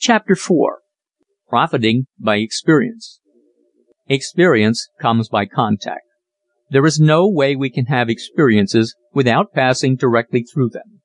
CHAPTER 0.00 0.32
IV 0.32 0.80
PROFITING 1.48 2.06
BY 2.18 2.36
EXPERIENCE 2.36 3.20
Experience 4.06 4.88
comes 5.00 5.28
by 5.28 5.46
contact. 5.46 6.06
There 6.70 6.86
is 6.86 7.00
no 7.00 7.28
way 7.28 7.56
we 7.56 7.70
can 7.70 7.86
have 7.86 8.08
experiences 8.08 8.94
without 9.12 9.52
passing 9.52 9.96
directly 9.96 10.42
through 10.42 10.70
them. 10.70 11.00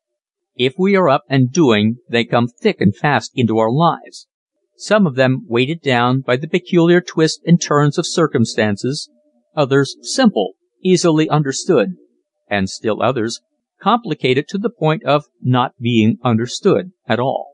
If 0.56 0.76
we 0.78 0.96
are 0.96 1.10
up 1.10 1.24
and 1.28 1.52
doing 1.52 1.98
they 2.10 2.24
come 2.24 2.48
thick 2.48 2.82
and 2.82 2.96
fast 2.96 3.32
into 3.36 3.58
our 3.58 3.72
lives 3.72 4.28
some 4.76 5.08
of 5.08 5.16
them 5.16 5.46
weighted 5.48 5.82
down 5.82 6.22
by 6.22 6.36
the 6.36 6.48
peculiar 6.48 7.00
twists 7.00 7.42
and 7.46 7.62
turns 7.62 7.98
of 7.98 8.08
circumstances, 8.08 9.10
others 9.56 9.96
simple, 10.02 10.54
easily 10.84 11.30
understood, 11.30 11.96
and 12.50 12.70
still 12.70 13.02
others 13.02 13.40
complicated 13.82 14.48
to 14.48 14.58
the 14.58 14.70
point 14.70 15.04
of 15.04 15.26
not 15.42 15.74
being 15.80 16.18
understood 16.24 16.92
at 17.08 17.20
all. 17.20 17.53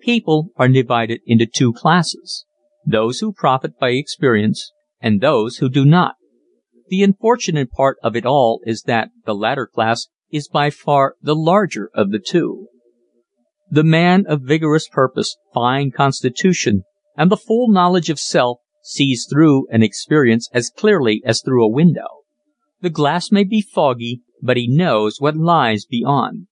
People 0.00 0.48
are 0.56 0.68
divided 0.68 1.20
into 1.26 1.46
two 1.46 1.72
classes 1.72 2.46
those 2.86 3.20
who 3.20 3.32
profit 3.32 3.78
by 3.78 3.90
experience 3.90 4.72
and 5.00 5.20
those 5.20 5.58
who 5.58 5.68
do 5.68 5.84
not. 5.84 6.14
The 6.88 7.02
unfortunate 7.02 7.70
part 7.70 7.98
of 8.02 8.16
it 8.16 8.24
all 8.24 8.60
is 8.64 8.82
that 8.82 9.10
the 9.26 9.34
latter 9.34 9.66
class 9.66 10.08
is 10.32 10.48
by 10.48 10.70
far 10.70 11.16
the 11.20 11.36
larger 11.36 11.90
of 11.94 12.10
the 12.10 12.18
two. 12.18 12.68
The 13.70 13.84
man 13.84 14.24
of 14.26 14.42
vigorous 14.42 14.88
purpose, 14.88 15.36
fine 15.52 15.90
constitution 15.90 16.82
and 17.16 17.30
the 17.30 17.36
full 17.36 17.68
knowledge 17.68 18.10
of 18.10 18.18
self 18.18 18.58
sees 18.82 19.26
through 19.30 19.68
an 19.70 19.82
experience 19.82 20.48
as 20.52 20.70
clearly 20.70 21.22
as 21.24 21.42
through 21.42 21.64
a 21.64 21.70
window. 21.70 22.24
The 22.80 22.90
glass 22.90 23.30
may 23.30 23.44
be 23.44 23.60
foggy 23.60 24.22
but 24.42 24.56
he 24.56 24.66
knows 24.68 25.20
what 25.20 25.36
lies 25.36 25.84
beyond. 25.84 26.46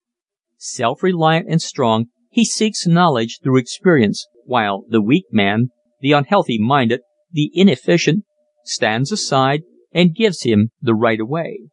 Self 0.59 1.03
reliant 1.03 1.49
and 1.49 1.63
strong 1.63 2.07
he 2.31 2.45
seeks 2.45 2.87
knowledge 2.87 3.41
through 3.43 3.59
experience, 3.59 4.27
while 4.45 4.85
the 4.89 5.03
weak 5.03 5.27
man, 5.31 5.69
the 6.01 6.13
unhealthy 6.13 6.59
minded, 6.59 7.01
the 7.31 7.51
inefficient, 7.55 8.25
stands 8.65 9.11
aside 9.11 9.63
and 9.93 10.15
gives 10.15 10.43
him 10.43 10.71
the 10.81 10.95
right 10.95 11.21
of 11.21 11.29
way. 11.29 11.69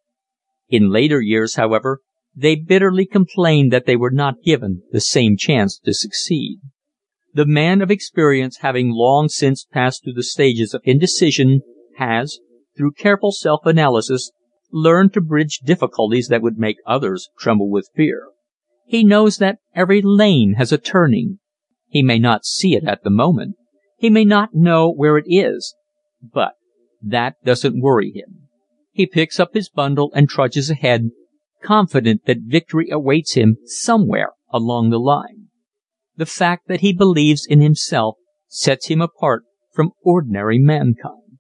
In 0.70 0.90
later 0.90 1.22
years, 1.22 1.56
however, 1.56 2.00
they 2.36 2.56
bitterly 2.56 3.06
complain 3.06 3.70
that 3.70 3.86
they 3.86 3.96
were 3.96 4.12
not 4.12 4.44
given 4.44 4.84
the 4.92 5.02
same 5.02 5.38
chance 5.38 5.80
to 5.80 5.94
succeed. 5.94 6.60
The 7.34 7.46
man 7.46 7.82
of 7.82 7.92
experience 7.92 8.58
having 8.58 8.92
long 8.92 9.30
since 9.30 9.66
passed 9.66 10.04
through 10.04 10.14
the 10.14 10.24
stages 10.24 10.74
of 10.74 10.82
indecision 10.86 11.62
has, 11.98 12.40
through 12.78 12.94
careful 12.94 13.32
self 13.32 13.66
analysis, 13.66 14.32
learned 14.72 15.14
to 15.14 15.22
bridge 15.22 15.60
difficulties 15.64 16.28
that 16.28 16.42
would 16.42 16.58
make 16.58 16.78
others 16.86 17.30
tremble 17.38 17.70
with 17.70 17.90
fear. 17.96 18.30
He 18.86 19.04
knows 19.04 19.38
that 19.38 19.60
every 19.74 20.02
lane 20.04 20.56
has 20.58 20.72
a 20.72 20.78
turning. 20.78 21.40
He 21.88 22.04
may 22.04 22.20
not 22.20 22.46
see 22.46 22.76
it 22.76 22.84
at 22.86 23.04
the 23.04 23.10
moment. 23.10 23.56
He 23.98 24.10
may 24.10 24.26
not 24.26 24.54
know 24.54 24.92
where 24.92 25.18
it 25.18 25.26
is. 25.28 25.76
But 26.22 26.54
that 27.02 27.36
doesn't 27.44 27.82
worry 27.82 28.12
him. 28.14 28.48
He 28.92 29.06
picks 29.06 29.40
up 29.40 29.54
his 29.54 29.70
bundle 29.70 30.12
and 30.16 30.30
trudges 30.30 30.70
ahead 30.70 31.10
confident 31.66 32.26
that 32.26 32.38
victory 32.46 32.90
awaits 32.92 33.34
him 33.34 33.58
somewhere 33.66 34.32
along 34.52 34.90
the 34.90 35.00
line. 35.00 35.48
The 36.16 36.26
fact 36.26 36.68
that 36.68 36.82
he 36.82 36.94
believes 36.94 37.46
in 37.46 37.60
himself 37.60 38.16
sets 38.48 38.88
him 38.88 39.02
apart 39.02 39.44
from 39.74 39.92
ordinary 40.04 40.60
mankind. 40.60 41.40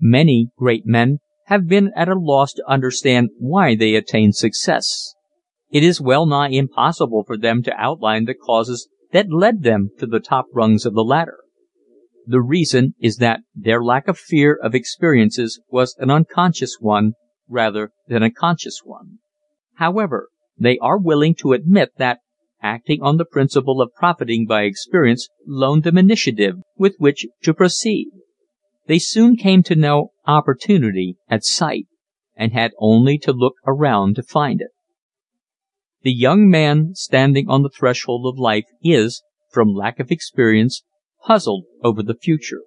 Many 0.00 0.48
great 0.56 0.86
men 0.86 1.18
have 1.46 1.68
been 1.68 1.90
at 1.94 2.08
a 2.08 2.18
loss 2.18 2.52
to 2.54 2.64
understand 2.66 3.30
why 3.38 3.74
they 3.74 3.94
attained 3.94 4.34
success. 4.36 5.14
It 5.72 5.82
is 5.82 6.02
well 6.02 6.26
nigh 6.26 6.50
impossible 6.50 7.24
for 7.26 7.38
them 7.38 7.62
to 7.62 7.80
outline 7.80 8.26
the 8.26 8.34
causes 8.34 8.88
that 9.12 9.32
led 9.32 9.62
them 9.62 9.88
to 9.98 10.06
the 10.06 10.20
top 10.20 10.44
rungs 10.52 10.84
of 10.84 10.92
the 10.92 11.02
ladder. 11.02 11.38
The 12.26 12.42
reason 12.42 12.94
is 13.00 13.16
that 13.16 13.40
their 13.54 13.82
lack 13.82 14.06
of 14.06 14.18
fear 14.18 14.58
of 14.62 14.74
experiences 14.74 15.60
was 15.68 15.96
an 15.98 16.10
unconscious 16.10 16.76
one 16.78 17.12
rather 17.48 17.90
than 18.06 18.22
a 18.22 18.30
conscious 18.30 18.80
one. 18.84 19.18
However, 19.76 20.28
they 20.58 20.78
are 20.78 20.98
willing 20.98 21.34
to 21.36 21.54
admit 21.54 21.92
that, 21.96 22.20
acting 22.62 23.00
on 23.02 23.16
the 23.16 23.24
principle 23.24 23.80
of 23.80 23.94
profiting 23.96 24.46
by 24.46 24.62
experience 24.62 25.28
loaned 25.46 25.84
them 25.84 25.96
initiative 25.98 26.56
with 26.76 26.96
which 26.98 27.26
to 27.42 27.54
proceed. 27.54 28.10
They 28.86 28.98
soon 28.98 29.36
came 29.36 29.62
to 29.64 29.74
know 29.74 30.12
opportunity 30.26 31.16
at 31.28 31.44
sight 31.44 31.86
and 32.36 32.52
had 32.52 32.72
only 32.78 33.16
to 33.18 33.32
look 33.32 33.54
around 33.66 34.16
to 34.16 34.22
find 34.22 34.60
it. 34.60 34.68
The 36.02 36.12
young 36.12 36.48
man 36.48 36.94
standing 36.94 37.48
on 37.48 37.62
the 37.62 37.70
threshold 37.70 38.26
of 38.26 38.38
life 38.38 38.64
is, 38.82 39.22
from 39.50 39.72
lack 39.72 40.00
of 40.00 40.10
experience, 40.10 40.82
puzzled 41.24 41.64
over 41.82 42.02
the 42.02 42.16
future. 42.16 42.62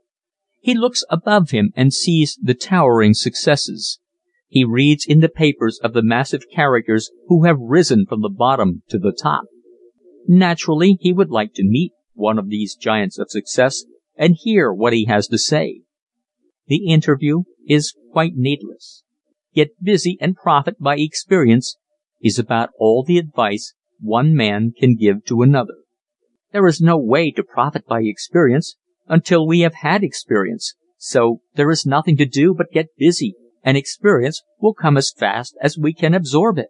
He 0.62 0.74
looks 0.74 1.04
above 1.10 1.52
him 1.52 1.72
and 1.76 1.94
sees 1.94 2.40
the 2.42 2.54
towering 2.54 3.14
successes. 3.14 4.00
He 4.48 4.64
reads 4.64 5.06
in 5.06 5.20
the 5.20 5.30
papers 5.30 5.80
of 5.84 5.94
the 5.94 6.04
massive 6.04 6.44
characters 6.50 7.12
who 7.28 7.44
have 7.44 7.60
risen 7.60 8.06
from 8.08 8.22
the 8.22 8.30
bottom 8.30 8.84
to 8.90 8.98
the 8.98 9.12
top. 9.12 9.44
Naturally 10.28 10.98
he 11.02 11.12
would 11.12 11.30
like 11.30 11.54
to 11.56 11.64
meet 11.64 11.92
one 12.14 12.40
of 12.40 12.50
these 12.50 12.76
giants 12.76 13.20
of 13.20 13.30
success 13.30 13.84
and 14.16 14.38
hear 14.40 14.72
what 14.72 14.94
he 14.94 15.06
has 15.06 15.28
to 15.28 15.38
say. 15.38 15.82
The 16.68 16.88
interview 16.88 17.44
is 17.68 17.94
quite 18.12 18.34
needless. 18.36 19.04
Get 19.54 19.84
busy 19.84 20.18
and 20.22 20.36
profit 20.36 20.80
by 20.80 20.98
experience 20.98 21.76
is 22.26 22.40
about 22.40 22.72
all 22.80 23.04
the 23.04 23.20
advice 23.20 23.76
one 24.02 24.36
man 24.36 24.74
can 24.78 24.96
give 24.96 25.24
to 25.26 25.44
another. 25.44 25.76
There 26.52 26.66
is 26.66 26.82
no 26.82 26.98
way 26.98 27.30
to 27.32 27.44
profit 27.44 27.86
by 27.86 28.02
experience 28.02 28.76
until 29.08 29.46
we 29.46 29.60
have 29.60 29.76
had 29.76 30.04
experience, 30.04 30.74
so 30.98 31.42
there 31.54 31.70
is 31.70 31.86
nothing 31.86 32.18
to 32.18 32.26
do 32.26 32.56
but 32.58 32.72
get 32.72 32.98
busy 32.98 33.36
and 33.64 33.78
experience 33.78 34.42
will 34.60 34.74
come 34.74 34.98
as 34.98 35.14
fast 35.16 35.56
as 35.62 35.78
we 35.78 35.94
can 35.94 36.16
absorb 36.16 36.58
it. 36.58 36.70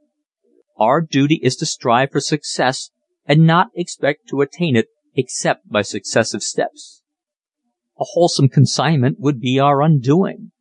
Our 0.78 1.02
duty 1.02 1.40
is 1.42 1.56
to 1.58 1.66
strive 1.66 2.12
for 2.12 2.20
success 2.20 2.90
and 3.26 3.48
not 3.48 3.68
expect 3.76 4.28
to 4.30 4.42
attain 4.42 4.76
it 4.76 4.88
except 5.16 5.70
by 5.70 5.84
successive 5.84 6.44
steps. 6.44 7.02
A 7.98 8.04
wholesome 8.04 8.50
consignment 8.50 9.22
would 9.22 9.40
be 9.40 9.58
our 9.58 9.82
undoing. 9.82 10.52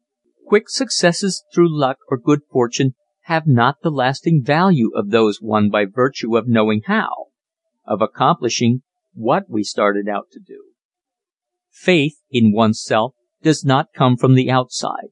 Quick 0.47 0.69
successes 0.69 1.43
through 1.53 1.77
luck 1.77 1.99
or 2.09 2.17
good 2.17 2.43
fortune 2.49 2.95
have 3.25 3.47
not 3.47 3.77
the 3.83 3.91
lasting 3.91 4.43
value 4.43 4.91
of 4.95 5.11
those 5.11 5.41
won 5.41 5.71
by 5.71 5.85
virtue 5.85 6.37
of 6.37 6.49
knowing 6.49 6.83
how 6.87 7.27
of 7.87 8.01
accomplishing 8.01 8.83
what 9.13 9.45
we 9.49 9.63
started 9.63 10.09
out 10.09 10.27
to 10.33 10.41
do. 10.41 10.73
Faith 11.71 12.17
in 12.31 12.53
oneself 12.53 13.15
does 13.43 13.65
not 13.65 13.89
come 13.95 14.17
from 14.17 14.35
the 14.35 14.51
outside. 14.51 15.11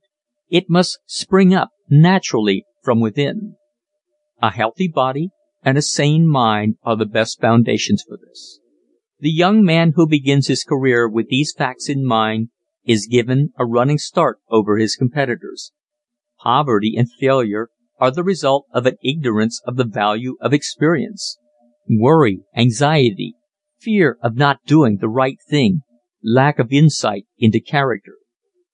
It 0.49 0.69
must 0.69 0.99
spring 1.07 1.55
up 1.55 1.71
naturally 1.89 2.65
from 2.83 3.01
within. 3.01 3.57
A 4.41 4.51
healthy 4.51 4.89
body 4.89 5.31
and 5.63 5.79
a 5.79 5.83
sane 5.83 6.27
mind 6.27 6.77
are 6.83 6.97
the 6.97 7.07
best 7.07 7.41
foundations 7.41 8.05
for 8.07 8.17
this. 8.17 8.61
The 9.21 9.31
young 9.31 9.63
man 9.63 9.93
who 9.95 10.07
begins 10.07 10.49
his 10.49 10.65
career 10.65 11.09
with 11.09 11.29
these 11.29 11.55
facts 11.57 11.89
in 11.89 12.05
mind 12.05 12.49
is 12.85 13.07
given 13.07 13.51
a 13.59 13.65
running 13.65 13.99
start 13.99 14.39
over 14.51 14.79
his 14.79 14.97
competitors. 14.97 15.73
Poverty 16.41 16.95
and 16.97 17.09
failure 17.21 17.69
are 18.03 18.11
the 18.11 18.25
result 18.25 18.67
of 18.75 18.85
an 18.85 18.97
ignorance 19.05 19.63
of 19.65 19.77
the 19.77 19.85
value 19.85 20.35
of 20.41 20.53
experience. 20.53 21.39
Worry, 21.89 22.41
anxiety, 22.57 23.37
fear 23.79 24.19
of 24.21 24.35
not 24.35 24.59
doing 24.67 24.99
the 25.01 25.09
right 25.09 25.37
thing, 25.49 25.83
lack 26.21 26.59
of 26.59 26.73
insight 26.73 27.27
into 27.39 27.61
character. 27.61 28.15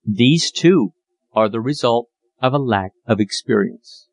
These, 0.03 0.51
too, 0.51 0.93
are 1.35 1.51
the 1.51 1.61
result 1.61 2.09
of 2.41 2.55
a 2.55 2.59
lack 2.59 2.93
of 3.07 3.21
experience. 3.21 4.09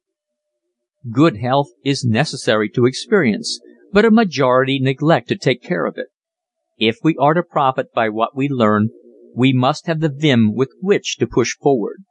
Good 1.09 1.37
health 1.37 1.69
is 1.85 2.03
necessary 2.03 2.67
to 2.71 2.85
experience, 2.85 3.61
but 3.93 4.03
a 4.03 4.11
majority 4.11 4.79
neglect 4.81 5.29
to 5.29 5.37
take 5.37 5.63
care 5.63 5.85
of 5.85 5.97
it. 5.97 6.07
If 6.77 6.97
we 7.03 7.15
are 7.21 7.35
to 7.35 7.41
profit 7.41 7.93
by 7.95 8.09
what 8.09 8.35
we 8.35 8.49
learn, 8.49 8.89
we 9.33 9.53
must 9.53 9.87
have 9.87 10.01
the 10.01 10.13
vim 10.13 10.53
with 10.53 10.73
which 10.81 11.15
to 11.19 11.25
push 11.25 11.55
forward. 11.55 12.03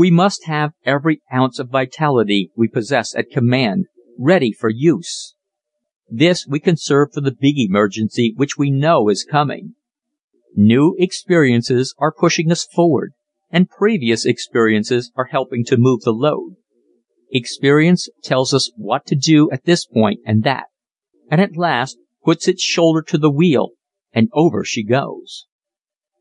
We 0.00 0.10
must 0.10 0.46
have 0.46 0.72
every 0.86 1.20
ounce 1.30 1.58
of 1.58 1.68
vitality 1.68 2.50
we 2.56 2.68
possess 2.68 3.14
at 3.14 3.28
command, 3.28 3.84
ready 4.18 4.50
for 4.50 4.70
use. 4.70 5.34
This 6.08 6.46
we 6.46 6.58
conserve 6.58 7.10
for 7.12 7.20
the 7.20 7.36
big 7.38 7.58
emergency 7.58 8.32
which 8.34 8.56
we 8.56 8.70
know 8.70 9.10
is 9.10 9.28
coming. 9.30 9.74
New 10.56 10.96
experiences 10.98 11.94
are 11.98 12.14
pushing 12.18 12.50
us 12.50 12.64
forward 12.64 13.12
and 13.50 13.68
previous 13.68 14.24
experiences 14.24 15.12
are 15.16 15.26
helping 15.26 15.66
to 15.66 15.76
move 15.76 16.00
the 16.00 16.12
load. 16.12 16.54
Experience 17.30 18.08
tells 18.24 18.54
us 18.54 18.72
what 18.78 19.04
to 19.04 19.14
do 19.14 19.50
at 19.50 19.66
this 19.66 19.84
point 19.84 20.20
and 20.24 20.44
that, 20.44 20.68
and 21.30 21.42
at 21.42 21.58
last 21.58 21.98
puts 22.24 22.48
its 22.48 22.62
shoulder 22.62 23.02
to 23.02 23.18
the 23.18 23.30
wheel 23.30 23.72
and 24.14 24.30
over 24.32 24.64
she 24.64 24.82
goes. 24.82 25.44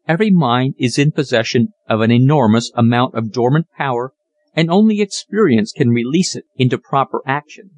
Every 0.09 0.31
mind 0.31 0.73
is 0.79 0.97
in 0.97 1.11
possession 1.11 1.67
of 1.87 2.01
an 2.01 2.09
enormous 2.09 2.71
amount 2.73 3.13
of 3.13 3.31
dormant 3.31 3.67
power 3.77 4.11
and 4.55 4.67
only 4.71 5.01
experience 5.01 5.71
can 5.71 5.89
release 5.89 6.35
it 6.35 6.45
into 6.55 6.79
proper 6.79 7.21
action. 7.27 7.69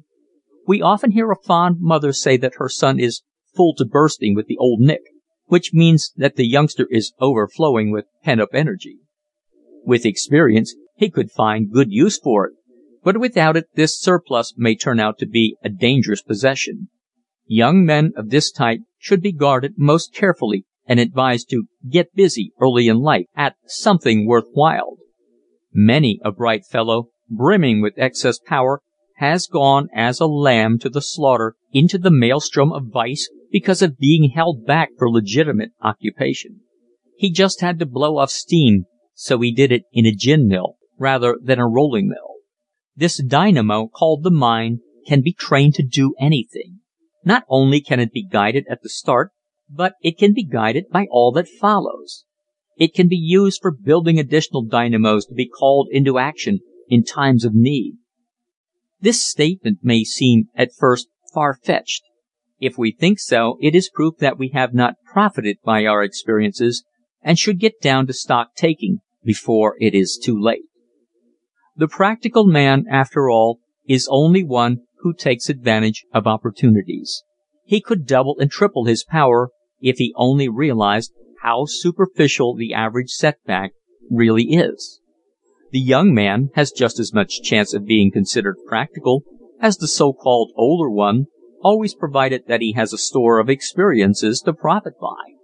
We 0.66 0.80
often 0.80 1.10
hear 1.10 1.30
a 1.30 1.36
fond 1.36 1.76
mother 1.80 2.14
say 2.14 2.38
that 2.38 2.54
her 2.56 2.70
son 2.70 2.98
is 2.98 3.22
"full 3.54 3.74
to 3.74 3.84
bursting 3.84 4.34
with 4.34 4.46
the 4.46 4.56
old 4.56 4.80
Nick," 4.80 5.02
which 5.44 5.74
means 5.74 6.10
that 6.16 6.36
the 6.36 6.46
youngster 6.46 6.88
is 6.90 7.12
overflowing 7.20 7.90
with 7.92 8.06
pent 8.24 8.40
up 8.40 8.54
energy. 8.54 9.00
With 9.84 10.06
experience 10.06 10.74
he 10.96 11.10
could 11.10 11.30
find 11.30 11.70
good 11.70 11.92
use 11.92 12.18
for 12.18 12.46
it, 12.46 12.54
but 13.04 13.20
without 13.20 13.58
it 13.58 13.66
this 13.74 14.00
surplus 14.00 14.54
may 14.56 14.74
turn 14.74 14.98
out 14.98 15.18
to 15.18 15.26
be 15.26 15.58
a 15.62 15.68
dangerous 15.68 16.22
possession. 16.22 16.88
Young 17.44 17.84
men 17.84 18.12
of 18.16 18.30
this 18.30 18.50
type 18.50 18.80
should 18.96 19.20
be 19.20 19.32
guarded 19.32 19.74
most 19.76 20.14
carefully 20.14 20.64
and 20.86 20.98
advised 20.98 21.48
to 21.50 21.64
"get 21.88 22.14
busy" 22.14 22.52
early 22.60 22.88
in 22.88 22.98
life 22.98 23.26
at 23.36 23.56
something 23.66 24.26
worth 24.26 24.46
while. 24.52 24.96
Many 25.72 26.20
a 26.24 26.32
bright 26.32 26.64
fellow, 26.66 27.10
brimming 27.28 27.80
with 27.80 27.98
excess 27.98 28.38
power, 28.38 28.80
has 29.16 29.46
gone 29.46 29.88
as 29.94 30.20
a 30.20 30.26
lamb 30.26 30.78
to 30.80 30.88
the 30.88 31.00
slaughter 31.00 31.54
into 31.72 31.98
the 31.98 32.10
maelstrom 32.10 32.72
of 32.72 32.92
vice 32.92 33.30
because 33.50 33.82
of 33.82 33.98
being 33.98 34.30
held 34.30 34.66
back 34.66 34.90
for 34.98 35.10
legitimate 35.10 35.70
occupation. 35.80 36.60
He 37.16 37.30
just 37.30 37.60
had 37.60 37.78
to 37.78 37.86
blow 37.86 38.18
off 38.18 38.30
steam, 38.30 38.86
so 39.14 39.38
he 39.40 39.52
did 39.52 39.70
it 39.70 39.84
in 39.92 40.06
a 40.06 40.12
gin 40.12 40.48
mill 40.48 40.76
rather 40.98 41.38
than 41.40 41.58
a 41.58 41.68
rolling 41.68 42.08
mill. 42.08 42.34
This 42.96 43.22
dynamo 43.22 43.88
called 43.88 44.22
the 44.22 44.30
mind 44.30 44.80
can 45.06 45.22
be 45.22 45.32
trained 45.32 45.74
to 45.74 45.82
do 45.82 46.14
anything. 46.18 46.80
Not 47.24 47.44
only 47.48 47.80
can 47.80 48.00
it 48.00 48.12
be 48.12 48.24
guided 48.24 48.66
at 48.68 48.82
the 48.82 48.88
start, 48.88 49.30
but 49.74 49.94
it 50.02 50.18
can 50.18 50.34
be 50.34 50.44
guided 50.44 50.84
by 50.90 51.06
all 51.10 51.32
that 51.32 51.48
follows. 51.48 52.24
It 52.76 52.94
can 52.94 53.08
be 53.08 53.16
used 53.16 53.60
for 53.62 53.70
building 53.70 54.18
additional 54.18 54.64
dynamos 54.64 55.26
to 55.26 55.34
be 55.34 55.48
called 55.48 55.88
into 55.90 56.18
action 56.18 56.60
in 56.88 57.04
times 57.04 57.44
of 57.44 57.54
need. 57.54 57.94
This 59.00 59.22
statement 59.22 59.78
may 59.82 60.04
seem 60.04 60.44
at 60.54 60.74
first 60.78 61.08
far 61.32 61.54
fetched. 61.54 62.02
If 62.60 62.78
we 62.78 62.92
think 62.92 63.18
so 63.18 63.56
it 63.60 63.74
is 63.74 63.90
proof 63.92 64.18
that 64.18 64.38
we 64.38 64.50
have 64.50 64.74
not 64.74 64.94
profited 65.12 65.56
by 65.64 65.86
our 65.86 66.02
experiences 66.02 66.84
and 67.22 67.38
should 67.38 67.58
get 67.58 67.80
down 67.80 68.06
to 68.06 68.12
stock 68.12 68.54
taking 68.54 68.98
before 69.24 69.76
it 69.80 69.94
is 69.94 70.20
too 70.22 70.38
late. 70.40 70.64
The 71.76 71.88
practical 71.88 72.46
man, 72.46 72.84
after 72.90 73.30
all, 73.30 73.60
is 73.88 74.08
only 74.10 74.44
one 74.44 74.78
who 74.98 75.14
takes 75.14 75.48
advantage 75.48 76.04
of 76.12 76.26
opportunities. 76.26 77.22
He 77.64 77.80
could 77.80 78.06
double 78.06 78.36
and 78.38 78.50
triple 78.50 78.84
his 78.84 79.04
power 79.04 79.50
if 79.82 79.98
he 79.98 80.14
only 80.16 80.48
realized 80.48 81.12
how 81.42 81.66
superficial 81.66 82.54
the 82.54 82.72
average 82.72 83.10
setback 83.10 83.72
really 84.10 84.44
is. 84.44 85.00
The 85.72 85.80
young 85.80 86.14
man 86.14 86.50
has 86.54 86.70
just 86.70 86.98
as 86.98 87.12
much 87.12 87.42
chance 87.42 87.74
of 87.74 87.86
being 87.86 88.10
considered 88.10 88.56
practical 88.66 89.24
as 89.62 89.76
the 89.76 89.88
so 89.88 90.12
called 90.12 90.52
older 90.56 90.90
one, 90.90 91.26
always 91.62 91.94
provided 91.94 92.42
that 92.48 92.60
he 92.60 92.72
has 92.72 92.92
a 92.92 92.98
store 92.98 93.38
of 93.38 93.48
experiences 93.48 94.40
to 94.40 94.52
profit 94.52 94.94
by. 95.00 95.36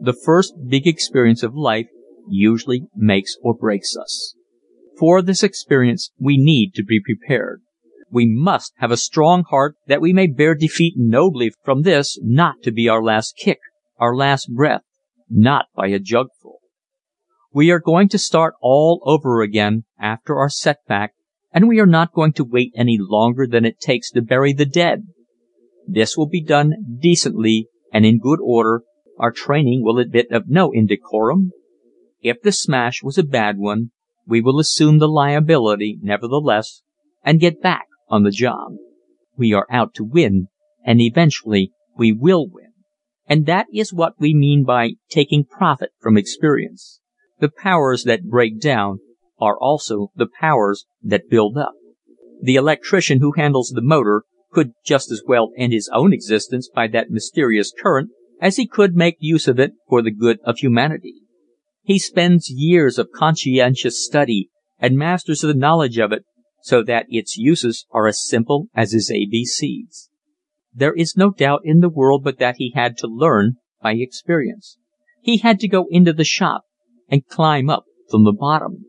The 0.00 0.12
first 0.24 0.54
big 0.68 0.86
experience 0.86 1.44
of 1.44 1.54
life 1.54 1.86
usually 2.28 2.88
makes 2.94 3.36
or 3.40 3.54
breaks 3.54 3.96
us. 3.96 4.34
For 4.98 5.22
this 5.22 5.44
experience 5.44 6.10
we 6.18 6.36
need 6.36 6.72
to 6.74 6.84
be 6.84 7.00
prepared. 7.00 7.62
We 8.10 8.26
must 8.26 8.72
have 8.78 8.90
a 8.90 8.96
strong 8.96 9.44
heart 9.50 9.76
that 9.86 10.00
we 10.00 10.12
may 10.12 10.26
bear 10.26 10.54
defeat 10.54 10.94
nobly 10.96 11.52
from 11.64 11.82
this 11.82 12.18
not 12.22 12.56
to 12.62 12.70
be 12.70 12.88
our 12.88 13.02
last 13.02 13.36
kick, 13.36 13.58
our 13.98 14.14
last 14.14 14.48
breath, 14.54 14.82
not 15.28 15.66
by 15.74 15.88
a 15.88 15.98
jugful. 15.98 16.60
We 17.52 17.70
are 17.70 17.80
going 17.80 18.08
to 18.10 18.18
start 18.18 18.54
all 18.60 19.02
over 19.04 19.42
again 19.42 19.84
after 19.98 20.36
our 20.36 20.50
setback 20.50 21.14
and 21.52 21.68
we 21.68 21.80
are 21.80 21.86
not 21.86 22.12
going 22.12 22.32
to 22.34 22.44
wait 22.44 22.72
any 22.76 22.98
longer 23.00 23.46
than 23.46 23.64
it 23.64 23.80
takes 23.80 24.10
to 24.10 24.22
bury 24.22 24.52
the 24.52 24.66
dead. 24.66 25.06
This 25.86 26.16
will 26.16 26.28
be 26.28 26.42
done 26.42 26.74
decently 27.00 27.68
and 27.92 28.04
in 28.04 28.18
good 28.18 28.40
order, 28.42 28.82
our 29.18 29.32
training 29.32 29.82
will 29.82 29.98
admit 29.98 30.30
of 30.30 30.48
no 30.48 30.70
indecorum. 30.70 31.50
If 32.20 32.42
the 32.42 32.52
smash 32.52 33.02
was 33.02 33.16
a 33.16 33.24
bad 33.24 33.56
one, 33.56 33.90
we 34.26 34.40
will 34.40 34.60
assume 34.60 34.98
the 34.98 35.08
liability, 35.08 35.98
nevertheless, 36.02 36.82
and 37.24 37.40
get 37.40 37.62
back 37.62 37.85
on 38.08 38.22
the 38.22 38.30
job. 38.30 38.72
We 39.36 39.52
are 39.52 39.66
out 39.70 39.94
to 39.94 40.04
win 40.04 40.48
and 40.84 41.00
eventually 41.00 41.72
we 41.96 42.12
will 42.12 42.48
win. 42.48 42.72
And 43.28 43.46
that 43.46 43.66
is 43.74 43.92
what 43.92 44.14
we 44.18 44.32
mean 44.34 44.64
by 44.64 44.92
taking 45.10 45.44
profit 45.44 45.90
from 46.00 46.16
experience. 46.16 47.00
The 47.40 47.50
powers 47.50 48.04
that 48.04 48.24
break 48.24 48.60
down 48.60 49.00
are 49.38 49.58
also 49.58 50.12
the 50.14 50.28
powers 50.40 50.86
that 51.02 51.28
build 51.28 51.58
up. 51.58 51.72
The 52.40 52.54
electrician 52.54 53.20
who 53.20 53.32
handles 53.32 53.72
the 53.74 53.82
motor 53.82 54.22
could 54.52 54.72
just 54.84 55.10
as 55.10 55.22
well 55.26 55.50
end 55.58 55.72
his 55.72 55.90
own 55.92 56.12
existence 56.12 56.68
by 56.72 56.86
that 56.88 57.10
mysterious 57.10 57.72
current 57.82 58.10
as 58.40 58.56
he 58.56 58.66
could 58.66 58.94
make 58.94 59.16
use 59.18 59.48
of 59.48 59.58
it 59.58 59.72
for 59.88 60.02
the 60.02 60.10
good 60.10 60.38
of 60.44 60.58
humanity. 60.58 61.14
He 61.82 61.98
spends 61.98 62.50
years 62.50 62.98
of 62.98 63.10
conscientious 63.14 64.04
study 64.04 64.50
and 64.78 64.96
masters 64.96 65.40
the 65.40 65.54
knowledge 65.54 65.98
of 65.98 66.12
it 66.12 66.24
so 66.66 66.82
that 66.82 67.06
its 67.08 67.36
uses 67.38 67.86
are 67.92 68.08
as 68.08 68.26
simple 68.26 68.66
as 68.74 68.90
his 68.90 69.08
ABCs. 69.08 70.08
There 70.74 70.94
is 70.94 71.16
no 71.16 71.30
doubt 71.30 71.60
in 71.62 71.78
the 71.78 71.88
world 71.88 72.24
but 72.24 72.40
that 72.40 72.56
he 72.58 72.72
had 72.74 72.98
to 72.98 73.06
learn 73.06 73.52
by 73.80 73.92
experience. 73.92 74.76
He 75.22 75.36
had 75.36 75.60
to 75.60 75.68
go 75.68 75.86
into 75.90 76.12
the 76.12 76.24
shop 76.24 76.62
and 77.08 77.24
climb 77.24 77.70
up 77.70 77.84
from 78.10 78.24
the 78.24 78.32
bottom. 78.32 78.86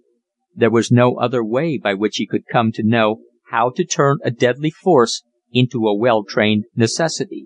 There 0.55 0.71
was 0.71 0.91
no 0.91 1.17
other 1.17 1.45
way 1.45 1.77
by 1.77 1.93
which 1.93 2.15
he 2.15 2.25
could 2.25 2.47
come 2.51 2.71
to 2.71 2.83
know 2.83 3.17
how 3.51 3.69
to 3.75 3.85
turn 3.85 4.17
a 4.23 4.31
deadly 4.31 4.71
force 4.71 5.21
into 5.53 5.85
a 5.85 5.95
well 5.95 6.23
trained 6.23 6.65
necessity. 6.75 7.45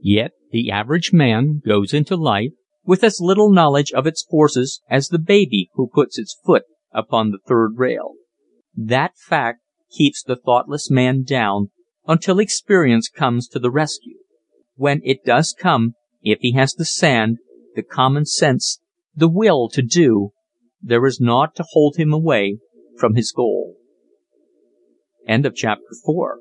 Yet 0.00 0.30
the 0.50 0.70
average 0.70 1.12
man 1.12 1.60
goes 1.62 1.92
into 1.92 2.16
life 2.16 2.52
with 2.86 3.04
as 3.04 3.20
little 3.20 3.52
knowledge 3.52 3.92
of 3.92 4.06
its 4.06 4.24
forces 4.30 4.80
as 4.88 5.08
the 5.08 5.18
baby 5.18 5.68
who 5.74 5.90
puts 5.92 6.18
its 6.18 6.40
foot 6.46 6.62
upon 6.90 7.32
the 7.32 7.38
third 7.46 7.72
rail. 7.76 8.14
That 8.76 9.16
fact 9.16 9.60
keeps 9.90 10.22
the 10.22 10.36
thoughtless 10.36 10.90
man 10.90 11.22
down 11.22 11.70
until 12.06 12.38
experience 12.38 13.08
comes 13.08 13.48
to 13.48 13.58
the 13.58 13.70
rescue. 13.70 14.18
When 14.74 15.00
it 15.04 15.24
does 15.24 15.54
come, 15.58 15.94
if 16.22 16.40
he 16.40 16.52
has 16.52 16.74
the 16.74 16.84
sand, 16.84 17.38
the 17.74 17.82
common 17.82 18.26
sense, 18.26 18.80
the 19.14 19.28
will 19.28 19.68
to 19.70 19.82
do, 19.82 20.32
there 20.82 21.06
is 21.06 21.20
naught 21.20 21.54
to 21.56 21.64
hold 21.70 21.96
him 21.96 22.12
away 22.12 22.58
from 22.98 23.14
his 23.14 23.32
goal. 23.32 23.76
Chapter 25.26 25.94
4 26.04 26.40